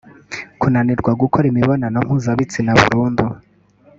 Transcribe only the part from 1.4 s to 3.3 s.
imibonano mpuzabitsina burundu